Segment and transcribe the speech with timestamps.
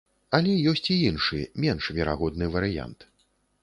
[0.37, 3.11] Але ёсць і іншы, менш верагодны варыянт.